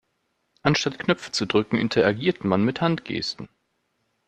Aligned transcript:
Anstatt 0.63 0.97
Knöpfe 0.97 1.31
zu 1.31 1.45
drücken, 1.45 1.75
interagiert 1.77 2.43
man 2.43 2.63
mit 2.65 2.81
Handgesten. 2.81 3.49